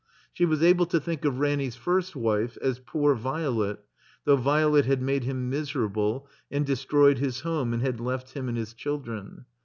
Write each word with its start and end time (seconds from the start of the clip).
She 0.33 0.45
was 0.45 0.63
able 0.63 0.87
to 0.87 0.99
think 0.99 1.25
of 1.25 1.37
Ranny 1.39 1.69
's 1.69 1.75
first 1.75 2.15
wife 2.15 2.57
as 2.59 2.79
poor 2.79 3.13
Violet, 3.13 3.85
though 4.25 4.35
Violet 4.35 4.85
had 4.85 4.99
made 4.99 5.25
him 5.25 5.47
miserable 5.51 6.27
and 6.49 6.65
destroyed 6.65 7.19
his 7.19 7.41
home 7.41 7.71
and 7.71 7.83
had 7.83 7.99
left 7.99 8.31
him 8.31 8.49
and 8.49 8.57
his 8.57 8.73
children. 8.73 9.45